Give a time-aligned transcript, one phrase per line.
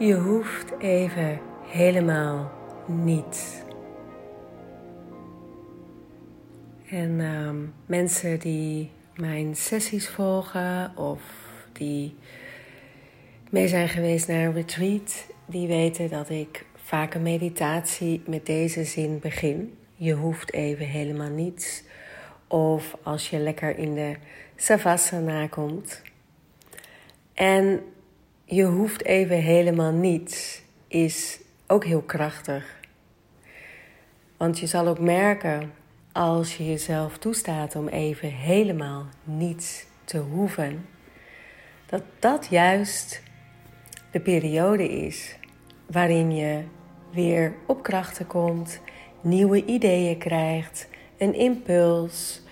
[0.00, 2.52] Je hoeft even helemaal
[2.86, 3.64] niet.
[6.88, 7.56] En ehm,
[7.86, 11.22] mensen die mijn sessies volgen of
[11.72, 12.14] die
[13.50, 18.84] mee zijn geweest naar een retreat, die weten dat ik vaak een meditatie met deze
[18.84, 19.78] zin begin.
[19.94, 21.82] Je hoeft even helemaal niets.
[22.46, 24.16] Of als je lekker in de
[24.56, 26.02] savasana komt.
[27.34, 27.80] En
[28.50, 32.78] je hoeft even helemaal niets is ook heel krachtig.
[34.36, 35.72] Want je zal ook merken
[36.12, 40.86] als je jezelf toestaat om even helemaal niets te hoeven,
[41.86, 43.22] dat dat juist
[44.10, 45.36] de periode is
[45.86, 46.62] waarin je
[47.12, 48.80] weer op krachten komt,
[49.20, 50.88] nieuwe ideeën krijgt,
[51.18, 52.42] een impuls,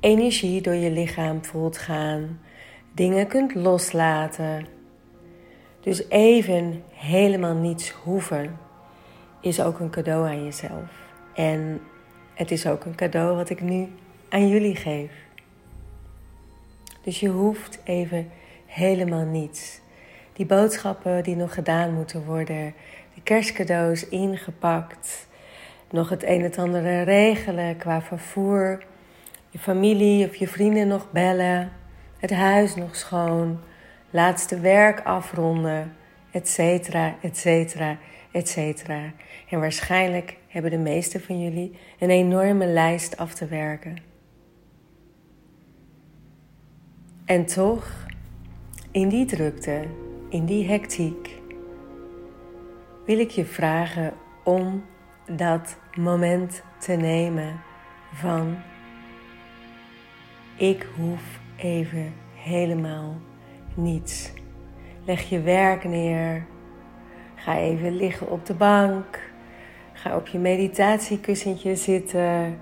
[0.00, 2.40] energie door je lichaam voelt gaan,
[2.94, 4.80] dingen kunt loslaten.
[5.82, 8.58] Dus even helemaal niets hoeven
[9.40, 10.90] is ook een cadeau aan jezelf.
[11.34, 11.80] En
[12.34, 13.88] het is ook een cadeau wat ik nu
[14.28, 15.10] aan jullie geef.
[17.02, 18.30] Dus je hoeft even
[18.66, 19.80] helemaal niets.
[20.32, 22.74] Die boodschappen die nog gedaan moeten worden,
[23.14, 25.26] de kerstcadeaus ingepakt,
[25.90, 28.84] nog het een en ander regelen qua vervoer,
[29.50, 31.72] je familie of je vrienden nog bellen,
[32.18, 33.60] het huis nog schoon,
[34.12, 35.96] laatste werk afronden,
[36.30, 37.98] et cetera, et cetera,
[38.30, 39.12] et cetera.
[39.48, 43.96] En waarschijnlijk hebben de meeste van jullie een enorme lijst af te werken.
[47.24, 48.06] En toch,
[48.90, 49.84] in die drukte,
[50.28, 51.40] in die hectiek,
[53.06, 54.12] wil ik je vragen
[54.44, 54.84] om
[55.36, 57.60] dat moment te nemen
[58.12, 58.56] van
[60.56, 63.20] ik hoef even helemaal
[63.76, 64.32] niets.
[65.04, 66.44] Leg je werk neer.
[67.34, 69.30] Ga even liggen op de bank.
[69.92, 72.58] Ga op je meditatiekussentje zitten.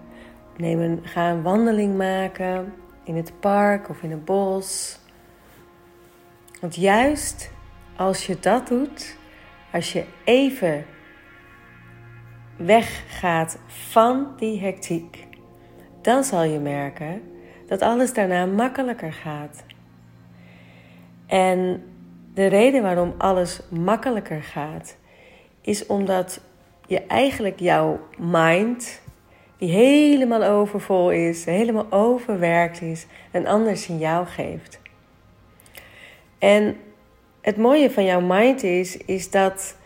[0.56, 2.72] Neem een, ga een wandeling maken
[3.04, 4.98] in het park of in het bos.
[6.60, 7.50] Want juist
[7.96, 9.16] als je dat doet,
[9.72, 10.84] als je even
[12.56, 15.26] weggaat van die hectiek,
[16.02, 17.22] dan zal je merken
[17.66, 19.64] dat alles daarna makkelijker gaat.
[21.30, 21.82] En
[22.34, 24.96] de reden waarom alles makkelijker gaat,
[25.60, 26.40] is omdat
[26.86, 29.00] je eigenlijk jouw mind,
[29.58, 34.80] die helemaal overvol is, helemaal overwerkt is, een ander signaal geeft.
[36.38, 36.76] En
[37.40, 39.76] het mooie van jouw mind is, is dat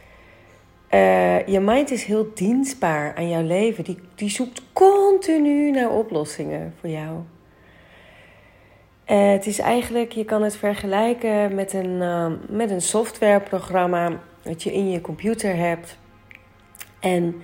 [0.91, 3.85] uh, je mind is heel dienstbaar aan jouw leven.
[3.85, 7.19] Die, die zoekt continu naar oplossingen voor jou.
[9.11, 14.63] Uh, het is eigenlijk, je kan het vergelijken met een, uh, met een softwareprogramma dat
[14.63, 15.99] je in je computer hebt.
[17.01, 17.43] En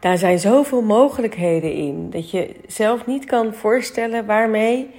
[0.00, 4.90] daar zijn zoveel mogelijkheden in dat je zelf niet kan voorstellen waarmee,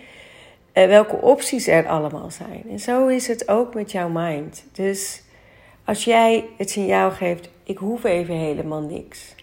[0.73, 2.63] uh, welke opties er allemaal zijn.
[2.69, 4.65] En zo is het ook met jouw mind.
[4.71, 5.23] Dus
[5.85, 9.35] als jij het signaal geeft, ik hoef even helemaal niks,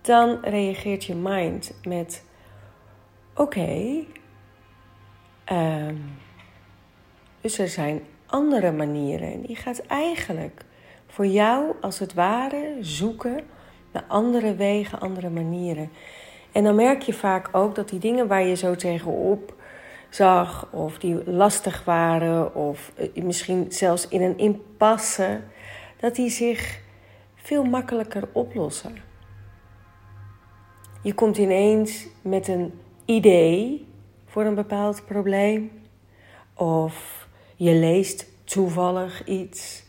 [0.00, 2.24] dan reageert je mind met:
[3.34, 4.04] oké.
[5.52, 6.16] Um,
[7.40, 9.32] dus er zijn andere manieren.
[9.32, 10.64] En die gaat eigenlijk
[11.06, 13.40] voor jou als het ware zoeken
[13.92, 15.90] naar andere wegen, andere manieren.
[16.52, 19.54] En dan merk je vaak ook dat die dingen waar je zo tegenop
[20.08, 25.40] zag, of die lastig waren, of eh, misschien zelfs in een impasse,
[26.00, 26.80] dat die zich
[27.34, 28.96] veel makkelijker oplossen.
[31.02, 32.72] Je komt ineens met een
[33.04, 33.86] idee
[34.34, 35.70] voor een bepaald probleem.
[36.54, 39.84] Of je leest toevallig iets.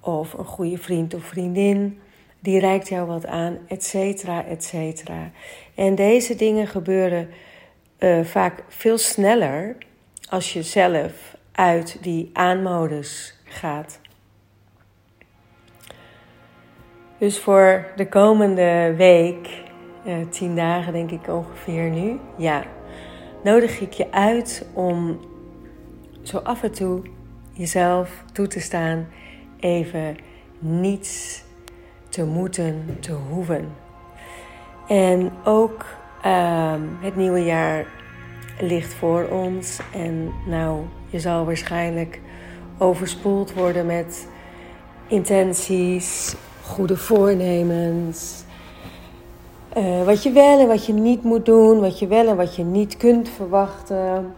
[0.00, 2.00] Of een goede vriend of vriendin
[2.40, 5.30] die reikt jou wat aan, et cetera, et cetera.
[5.74, 7.28] En deze dingen gebeuren
[7.98, 9.76] uh, vaak veel sneller
[10.28, 14.00] als je zelf uit die aanmodus gaat.
[17.18, 19.62] Dus voor de komende week,
[20.06, 22.64] uh, tien dagen denk ik ongeveer nu, ja,
[23.46, 25.20] nodig ik je uit om
[26.22, 27.02] zo af en toe
[27.52, 29.06] jezelf toe te staan
[29.60, 30.16] even
[30.58, 31.42] niets
[32.08, 33.68] te moeten, te hoeven.
[34.88, 35.84] En ook
[36.22, 37.86] ehm, het nieuwe jaar
[38.60, 39.78] ligt voor ons.
[39.92, 42.20] En nou, je zal waarschijnlijk
[42.78, 44.28] overspoeld worden met
[45.06, 48.44] intenties, goede voornemens,
[49.76, 52.56] uh, wat je wel en wat je niet moet doen, wat je wel en wat
[52.56, 54.34] je niet kunt verwachten.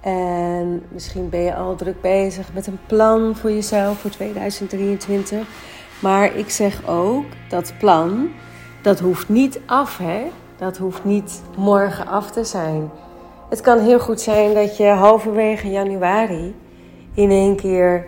[0.00, 5.46] En misschien ben je al druk bezig met een plan voor jezelf voor 2023.
[6.00, 8.28] Maar ik zeg ook dat plan,
[8.82, 10.22] dat hoeft niet af, hè?
[10.56, 12.90] Dat hoeft niet morgen af te zijn.
[13.48, 16.54] Het kan heel goed zijn dat je halverwege januari
[17.14, 18.04] in één keer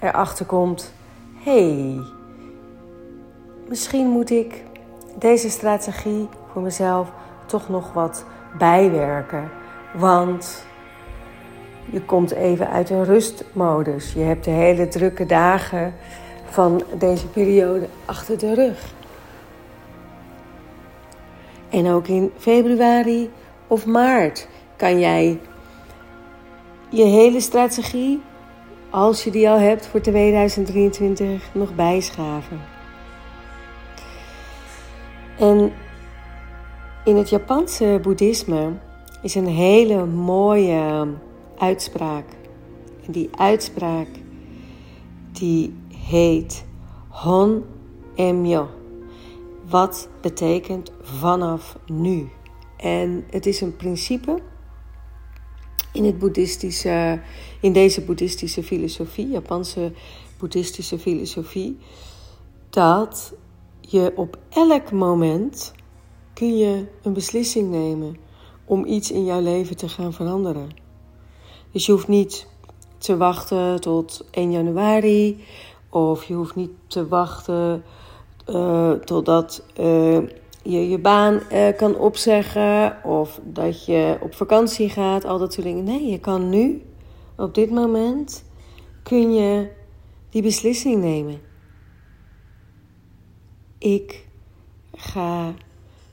[0.00, 0.92] erachter komt:
[1.44, 2.00] hey,
[3.68, 4.64] misschien moet ik
[5.18, 7.12] deze strategie voor mezelf
[7.46, 8.24] toch nog wat
[8.58, 9.50] bijwerken.
[9.94, 10.66] Want
[11.90, 14.12] je komt even uit een rustmodus.
[14.12, 15.94] Je hebt de hele drukke dagen
[16.44, 18.94] van deze periode achter de rug.
[21.68, 23.30] En ook in februari
[23.66, 25.40] of maart kan jij
[26.88, 28.22] je hele strategie,
[28.90, 32.75] als je die al hebt voor 2023, nog bijschaven.
[35.38, 35.72] En
[37.04, 38.72] in het Japanse boeddhisme
[39.22, 41.08] is een hele mooie
[41.58, 42.24] uitspraak.
[43.06, 44.08] En die uitspraak
[45.32, 46.64] die heet
[47.08, 47.64] Hon
[48.14, 48.68] Emyo.
[49.68, 52.28] Wat betekent vanaf nu?
[52.76, 54.38] En het is een principe
[55.92, 57.20] in, het boeddhistische,
[57.60, 59.92] in deze boeddhistische filosofie, Japanse
[60.38, 61.78] boeddhistische filosofie,
[62.70, 63.32] dat
[63.86, 65.72] je op elk moment
[66.34, 68.16] kun je een beslissing nemen
[68.64, 70.68] om iets in jouw leven te gaan veranderen.
[71.72, 72.46] Dus je hoeft niet
[72.98, 75.44] te wachten tot 1 januari
[75.90, 77.84] of je hoeft niet te wachten
[78.48, 80.18] uh, totdat uh,
[80.62, 85.66] je je baan uh, kan opzeggen of dat je op vakantie gaat, al dat soort
[85.66, 85.84] dingen.
[85.84, 86.82] Nee, je kan nu,
[87.36, 88.44] op dit moment,
[89.02, 89.68] kun je
[90.30, 91.40] die beslissing nemen.
[93.78, 94.26] Ik
[94.94, 95.54] ga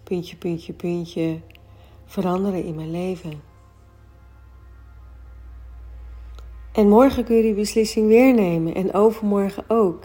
[0.04, 1.39] puntje, puntje, puntje
[2.06, 3.42] veranderen in mijn leven.
[6.71, 10.04] En morgen kun je die beslissing weer nemen en overmorgen ook.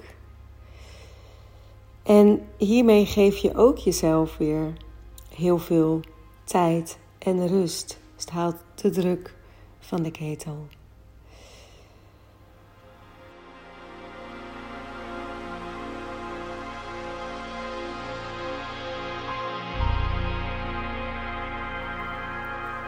[2.03, 4.73] En hiermee geef je ook jezelf weer
[5.35, 6.01] heel veel
[6.45, 7.87] tijd en rust.
[8.15, 9.35] Dus het haalt de druk
[9.79, 10.67] van de ketel.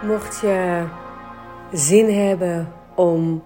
[0.03, 0.85] Mocht je
[1.73, 3.43] zin hebben om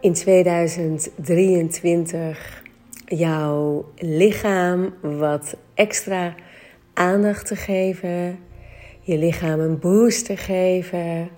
[0.00, 2.62] in 2023
[3.04, 6.34] jouw lichaam wat extra
[6.94, 8.38] aandacht te geven,
[9.00, 11.28] je lichaam een boost te geven,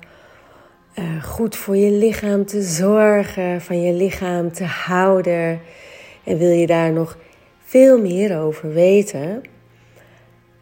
[0.99, 5.61] uh, goed voor je lichaam te zorgen, van je lichaam te houden.
[6.25, 7.19] En wil je daar nog
[7.59, 9.43] veel meer over weten?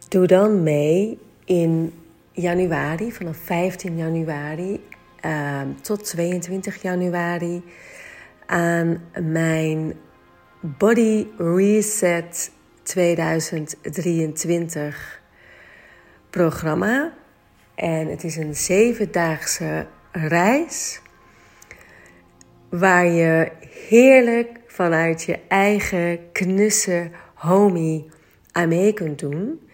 [0.09, 1.93] Doe dan mee in
[2.37, 4.83] januari, vanaf 15 januari
[5.25, 7.63] uh, tot 22 januari,
[8.45, 9.93] aan mijn
[10.59, 12.51] Body Reset
[12.83, 15.21] 2023
[16.29, 17.13] programma.
[17.75, 21.01] En het is een zevendaagse reis
[22.69, 23.51] waar je
[23.87, 28.09] heerlijk vanuit je eigen knusse homie
[28.51, 29.69] aan mee kunt doen.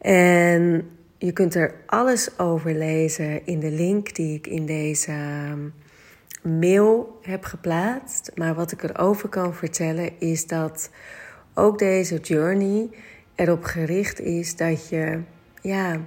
[0.00, 0.95] En
[1.26, 5.12] je kunt er alles over lezen in de link die ik in deze
[6.42, 8.30] mail heb geplaatst.
[8.34, 10.90] Maar wat ik erover kan vertellen is dat
[11.54, 12.88] ook deze journey
[13.34, 15.20] erop gericht is dat je
[15.60, 16.00] ja,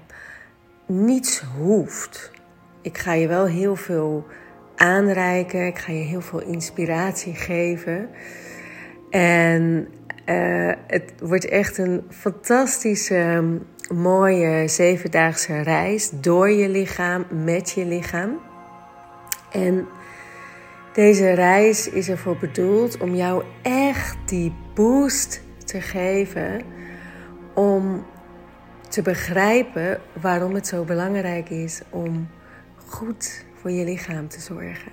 [0.86, 2.32] niets hoeft.
[2.82, 4.26] Ik ga je wel heel veel
[4.76, 5.66] aanreiken.
[5.66, 8.10] Ik ga je heel veel inspiratie geven.
[9.10, 9.88] En
[10.26, 13.44] uh, het wordt echt een fantastische,
[13.90, 18.40] mooie zevendaagse reis door je lichaam, met je lichaam.
[19.52, 19.88] En
[20.94, 26.62] deze reis is ervoor bedoeld om jou echt die boost te geven
[27.54, 28.06] om
[28.90, 32.30] te begrijpen waarom het zo belangrijk is om
[32.76, 34.92] goed voor je lichaam te zorgen.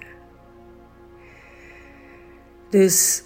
[2.70, 3.22] Dus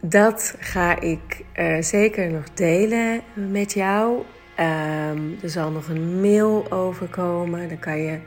[0.00, 4.22] dat ga ik uh, zeker nog delen met jou.
[4.60, 7.68] Um, er zal nog een mail overkomen.
[7.68, 8.20] Dan kan je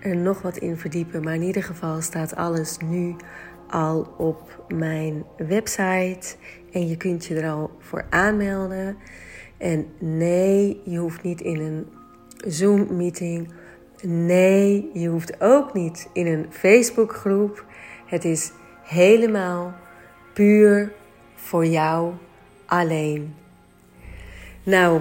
[0.00, 1.22] er nog wat in verdiepen.
[1.22, 3.16] Maar in ieder geval staat alles nu
[3.68, 6.36] al op mijn website.
[6.72, 8.96] En je kunt je er al voor aanmelden.
[9.56, 11.86] En nee, je hoeft niet in een
[12.36, 13.52] Zoom-meeting.
[14.02, 17.64] Nee, je hoeft ook niet in een Facebook-groep.
[18.06, 19.74] Het is helemaal
[20.32, 20.92] puur
[21.34, 22.12] voor jou
[22.66, 23.34] alleen.
[24.62, 25.00] Nou,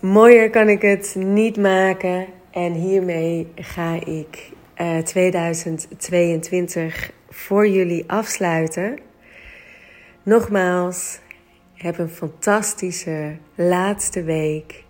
[0.00, 2.26] mooier kan ik het niet maken.
[2.50, 4.50] En hiermee ga ik
[5.04, 8.98] 2022 voor jullie afsluiten.
[10.22, 11.18] Nogmaals,
[11.74, 14.84] heb een fantastische laatste week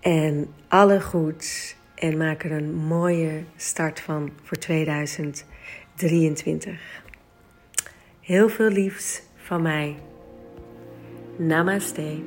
[0.00, 7.02] en alle goeds en maak er een mooie start van voor 2023.
[8.20, 9.96] Heel veel liefs van mij.
[11.36, 12.20] Namaste.